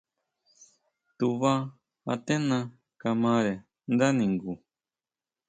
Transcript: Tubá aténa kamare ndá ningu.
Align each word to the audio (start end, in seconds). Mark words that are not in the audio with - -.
Tubá 1.17 1.53
aténa 2.13 2.57
kamare 3.01 3.53
ndá 3.93 4.07
ningu. 4.17 4.53